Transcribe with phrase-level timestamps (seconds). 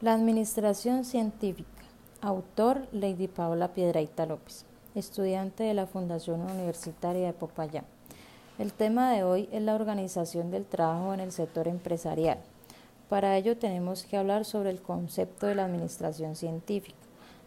[0.00, 1.82] La Administración Científica.
[2.20, 7.84] Autor Lady Paola Piedraita López, estudiante de la Fundación Universitaria de Popayán.
[8.60, 12.38] El tema de hoy es la organización del trabajo en el sector empresarial.
[13.08, 16.96] Para ello tenemos que hablar sobre el concepto de la administración científica,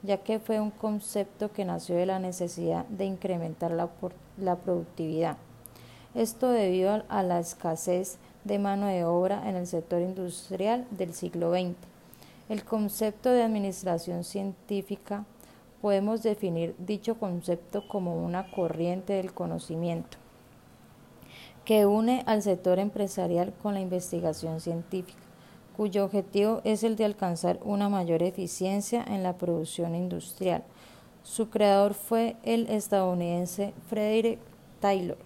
[0.03, 3.89] ya que fue un concepto que nació de la necesidad de incrementar la,
[4.37, 5.37] la productividad.
[6.15, 11.53] Esto debido a la escasez de mano de obra en el sector industrial del siglo
[11.53, 11.90] XX
[12.51, 15.23] el concepto de administración científica
[15.81, 20.17] podemos definir dicho concepto como una corriente del conocimiento
[21.63, 25.21] que une al sector empresarial con la investigación científica,
[25.77, 30.65] cuyo objetivo es el de alcanzar una mayor eficiencia en la producción industrial.
[31.23, 34.39] Su creador fue el estadounidense Frederick
[34.81, 35.17] Taylor,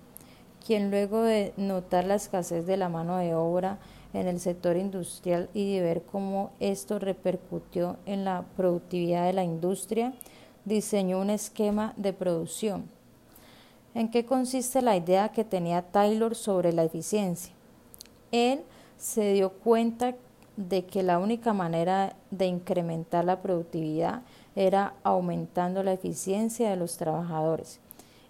[0.63, 3.79] quien luego de notar la escasez de la mano de obra
[4.15, 9.43] en el sector industrial y de ver cómo esto repercutió en la productividad de la
[9.43, 10.13] industria,
[10.63, 12.85] diseñó un esquema de producción.
[13.93, 17.53] ¿En qué consiste la idea que tenía Taylor sobre la eficiencia?
[18.31, 18.63] Él
[18.97, 20.15] se dio cuenta
[20.55, 24.21] de que la única manera de incrementar la productividad
[24.55, 27.81] era aumentando la eficiencia de los trabajadores.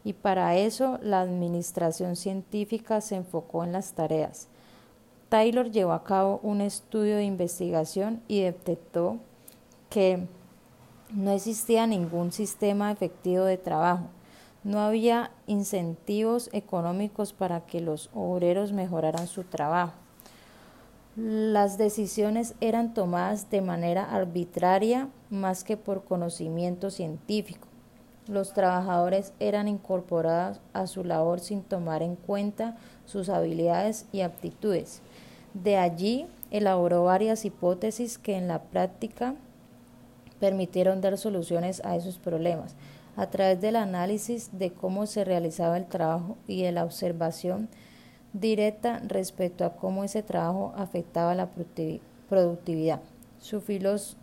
[0.03, 4.47] Y para eso la administración científica se enfocó en las tareas
[5.35, 9.17] Taylor llevó a cabo un estudio de investigación y detectó
[9.89, 10.29] que
[11.13, 14.05] no existía ningún sistema efectivo de trabajo.
[14.63, 19.91] No había incentivos económicos para que los obreros mejoraran su trabajo.
[21.17, 27.67] Las decisiones eran tomadas de manera arbitraria más que por conocimiento científico.
[28.29, 35.01] Los trabajadores eran incorporados a su labor sin tomar en cuenta sus habilidades y aptitudes.
[35.55, 39.35] De allí elaboró varias hipótesis que en la práctica
[40.41, 42.75] permitieron dar soluciones a esos problemas
[43.15, 47.69] a través del análisis de cómo se realizaba el trabajo y de la observación
[48.33, 51.47] directa respecto a cómo ese trabajo afectaba la
[52.27, 52.99] productividad.
[53.39, 53.63] Su,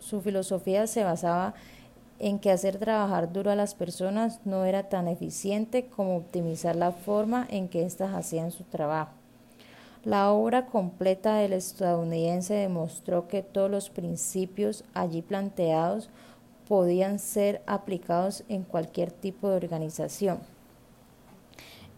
[0.00, 1.54] su filosofía se basaba
[2.18, 6.92] en que hacer trabajar duro a las personas no era tan eficiente como optimizar la
[6.92, 9.21] forma en que éstas hacían su trabajo.
[10.04, 16.10] La obra completa del estadounidense demostró que todos los principios allí planteados
[16.66, 20.40] podían ser aplicados en cualquier tipo de organización.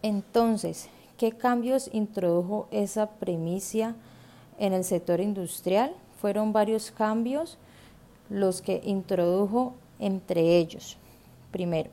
[0.03, 3.95] Entonces, ¿qué cambios introdujo esa premisa
[4.59, 5.91] en el sector industrial?
[6.21, 7.57] Fueron varios cambios
[8.29, 10.99] los que introdujo entre ellos.
[11.49, 11.89] Primero,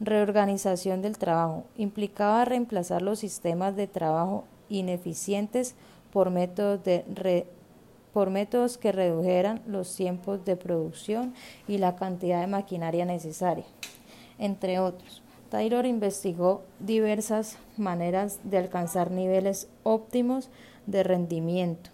[0.00, 1.64] reorganización del trabajo.
[1.78, 5.74] Implicaba reemplazar los sistemas de trabajo ineficientes
[6.12, 6.80] por métodos,
[8.78, 11.34] que redujeran los tiempos de producción
[11.68, 13.66] y la cantidad de maquinaria necesaria,
[14.38, 15.22] entre otros.
[15.50, 20.48] Taylor investigó diversas maneras de alcanzar niveles óptimos
[20.86, 21.90] de rendimiento.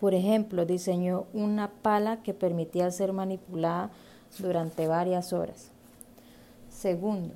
[0.00, 3.90] Por ejemplo, diseñó una pala que permitía ser manipulada
[4.38, 5.70] durante varias horas.
[6.70, 7.34] Segundo,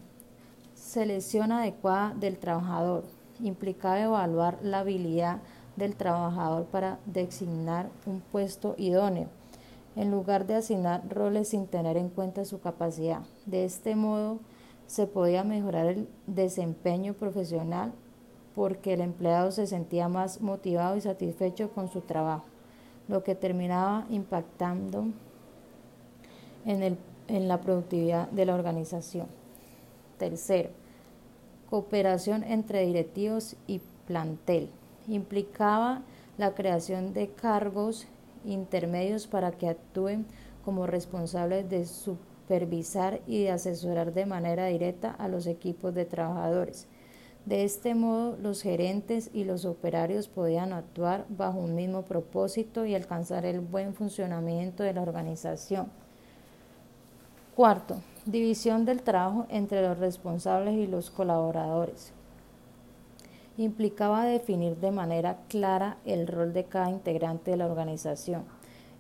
[0.74, 3.04] selección adecuada del trabajador
[3.40, 5.38] implicaba evaluar la habilidad
[5.76, 9.28] del trabajador para designar un puesto idóneo,
[9.96, 13.22] en lugar de asignar roles sin tener en cuenta su capacidad.
[13.46, 14.38] De este modo,
[14.86, 17.92] se podía mejorar el desempeño profesional
[18.54, 22.44] porque el empleado se sentía más motivado y satisfecho con su trabajo,
[23.08, 25.06] lo que terminaba impactando
[26.64, 29.26] en, en la productividad de la organización.
[30.18, 30.70] Tercero,
[31.68, 34.70] cooperación entre directivos y plantel.
[35.08, 36.02] Implicaba
[36.38, 38.06] la creación de cargos
[38.44, 40.26] intermedios para que actúen
[40.64, 46.86] como responsables de supervisar y de asesorar de manera directa a los equipos de trabajadores.
[47.44, 52.94] De este modo, los gerentes y los operarios podían actuar bajo un mismo propósito y
[52.94, 55.88] alcanzar el buen funcionamiento de la organización.
[57.54, 62.12] Cuarto, división del trabajo entre los responsables y los colaboradores.
[63.58, 68.44] Implicaba definir de manera clara el rol de cada integrante de la organización.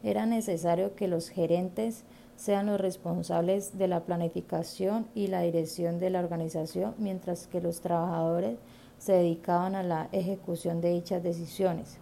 [0.02, 2.04] Era necesario que los gerentes
[2.36, 7.80] sean los responsables de la planificación y la dirección de la organización, mientras que los
[7.80, 8.58] trabajadores
[8.98, 11.96] se dedicaban a la ejecución de dichas decisiones.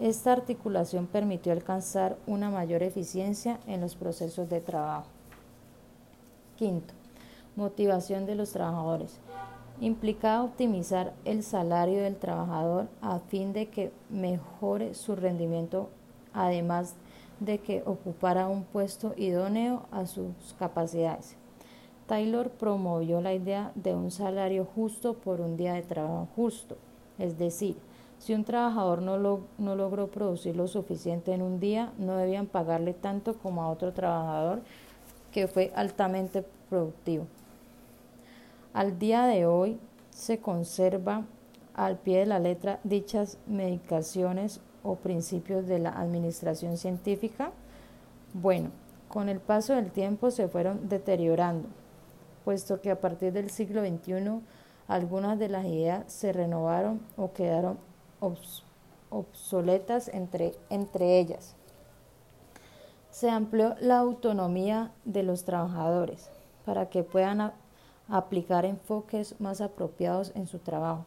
[0.00, 5.17] Esta articulación permitió alcanzar una mayor eficiencia en los procesos de trabajo.
[6.58, 6.92] Quinto,
[7.54, 9.20] motivación de los trabajadores.
[9.80, 15.88] Implicaba optimizar el salario del trabajador a fin de que mejore su rendimiento,
[16.34, 16.96] además
[17.38, 21.36] de que ocupara un puesto idóneo a sus capacidades.
[22.08, 26.76] Taylor promovió la idea de un salario justo por un día de trabajo justo,
[27.20, 27.76] es decir,
[28.18, 29.16] si un trabajador no,
[29.58, 33.92] no, logró producir lo suficiente en un día, no debían pagarle tanto como a otro
[33.92, 34.62] trabajador
[35.38, 37.28] que fue altamente productivo.
[38.72, 39.78] Al día de hoy
[40.10, 41.26] se conserva
[41.74, 47.52] al pie de la letra dichas medicaciones o principios de la administración científica?
[48.34, 48.70] Bueno,
[49.06, 51.68] con el paso del tiempo se fueron deteriorando,
[52.44, 54.40] puesto que a partir del siglo XXI
[54.88, 57.78] algunas de las ideas se renovaron o quedaron
[59.10, 61.54] obsoletas entre, entre ellas.
[63.18, 66.30] Se amplió la autonomía de los trabajadores
[66.64, 67.52] para que puedan
[68.08, 71.04] aplicar enfoques más apropiados en su trabajo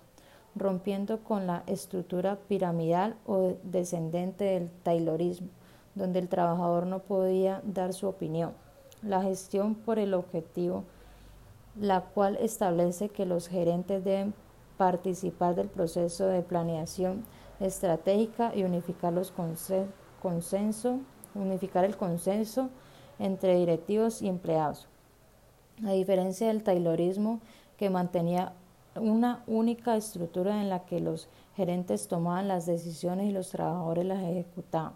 [0.55, 5.47] rompiendo con la estructura piramidal o descendente del Taylorismo,
[5.95, 8.51] donde el trabajador no podía dar su opinión.
[9.01, 10.83] La gestión por el objetivo,
[11.79, 14.33] la cual establece que los gerentes deben
[14.77, 17.23] participar del proceso de planeación
[17.61, 19.31] estratégica y unificar los
[20.21, 20.99] consenso,
[21.35, 22.69] unificar el consenso
[23.19, 24.87] entre directivos y empleados.
[25.85, 27.39] A diferencia del Taylorismo
[27.77, 28.53] que mantenía
[28.95, 34.21] una única estructura en la que los gerentes tomaban las decisiones y los trabajadores las
[34.21, 34.93] ejecutaban.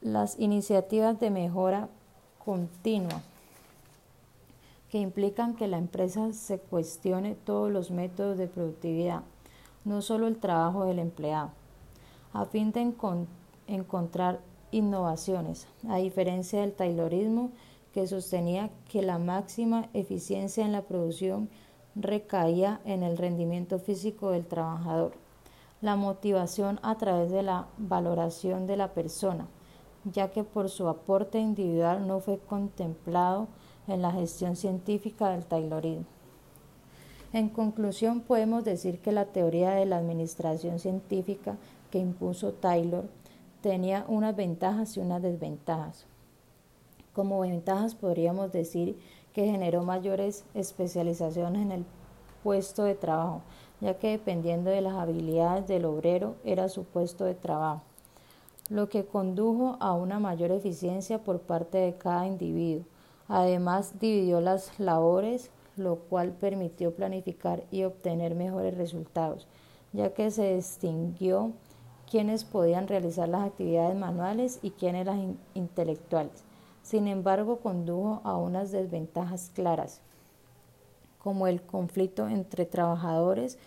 [0.00, 1.88] Las iniciativas de mejora
[2.44, 3.22] continua
[4.90, 9.22] que implican que la empresa se cuestione todos los métodos de productividad,
[9.84, 11.50] no solo el trabajo del empleado,
[12.32, 12.92] a fin de
[13.66, 17.50] encontrar innovaciones, a diferencia del taylorismo
[17.92, 21.48] que sostenía que la máxima eficiencia en la producción
[21.94, 25.14] recaía en el rendimiento físico del trabajador,
[25.80, 29.46] la motivación a través de la valoración de la persona,
[30.04, 33.48] ya que por su aporte individual no fue contemplado
[33.88, 36.04] en la gestión científica del Taylorismo.
[37.32, 41.56] En conclusión, podemos decir que la teoría de la administración científica
[41.90, 43.04] que impuso Taylor
[43.66, 46.06] tenía unas ventajas y unas desventajas.
[47.12, 48.96] Como ventajas podríamos decir
[49.32, 51.84] que generó mayores especializaciones en el
[52.44, 53.42] puesto de trabajo,
[53.80, 57.82] ya que dependiendo de las habilidades del obrero era su puesto de trabajo,
[58.70, 62.84] lo que condujo a una mayor eficiencia por parte de cada individuo.
[63.26, 69.48] Además, dividió las labores, lo cual permitió planificar y obtener mejores resultados,
[69.92, 71.50] ya que se distinguió
[72.16, 75.18] quiénes podían realizar las actividades manuales y quiénes las
[75.52, 76.44] intelectuales.
[76.82, 80.00] Sin embargo, condujo a unas desventajas claras,
[81.18, 83.58] como el conflicto entre trabajadores,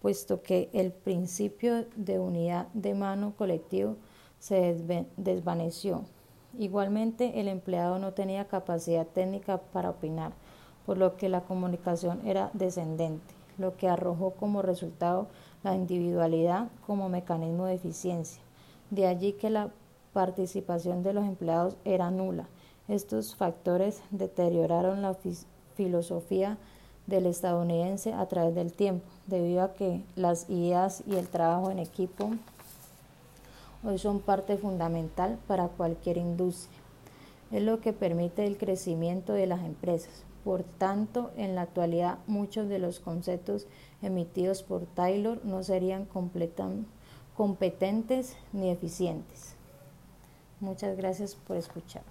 [0.00, 3.96] puesto que el principio de unidad de mano colectivo
[4.38, 4.76] se
[5.16, 6.04] desvaneció.
[6.56, 10.34] Igualmente, el empleado no tenía capacidad técnica para opinar,
[10.86, 15.26] por lo que la comunicación era descendente, lo que arrojó como resultado
[15.62, 18.42] la individualidad como mecanismo de eficiencia.
[18.90, 19.70] De allí que la
[20.12, 22.48] participación de los empleados era nula
[22.88, 25.14] estos factores deterioraron la
[25.76, 26.56] filosofía
[27.06, 31.78] del estadounidense a través del tiempo, debido a que las ideas y el trabajo en
[31.78, 32.30] equipo
[33.84, 36.78] hoy son parte fundamental para cualquier industria.
[37.52, 40.24] Es lo que permite el crecimiento de las empresas.
[40.48, 43.66] Por tanto, en la actualidad muchos de los conceptos
[44.00, 46.06] emitidos por Taylor no serían
[47.36, 49.56] competentes ni eficientes.
[50.60, 52.02] Muchas gracias por escuchar.